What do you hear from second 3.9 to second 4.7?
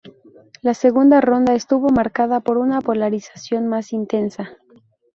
intensa.